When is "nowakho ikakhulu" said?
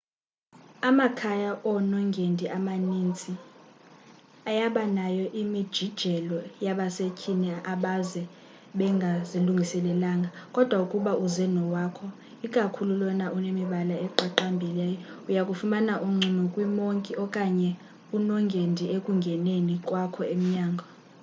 11.55-12.91